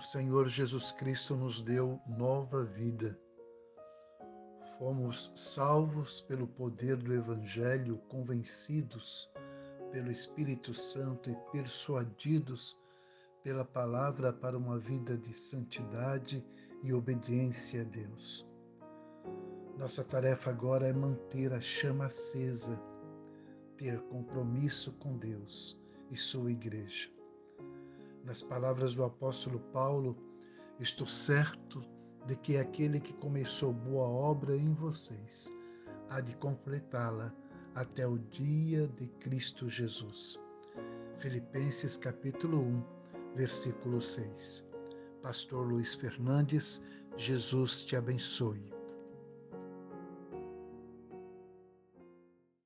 [0.00, 3.18] Senhor Jesus Cristo nos deu nova vida.
[4.78, 9.30] Fomos salvos pelo poder do Evangelho, convencidos
[9.92, 12.76] pelo Espírito Santo e persuadidos
[13.44, 16.44] pela palavra para uma vida de santidade
[16.82, 18.44] e obediência a Deus.
[19.78, 22.80] Nossa tarefa agora é manter a chama acesa,
[23.76, 27.08] ter compromisso com Deus e sua igreja.
[28.24, 30.16] Nas palavras do apóstolo Paulo,
[30.80, 31.84] estou certo
[32.26, 35.54] de que aquele que começou boa obra em vocês
[36.08, 37.34] há de completá-la
[37.74, 40.42] até o dia de Cristo Jesus.
[41.18, 42.82] Filipenses capítulo 1,
[43.36, 44.66] versículo 6.
[45.22, 46.80] Pastor Luiz Fernandes,
[47.18, 48.73] Jesus te abençoe.